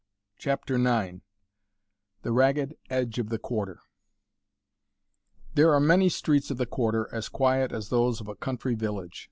[0.39, 1.19] CHAPTER IX
[2.23, 3.81] "THE RAGGED EDGE OF THE QUARTER"
[5.53, 9.19] There are many streets of the Quarter as quiet as those of a country village.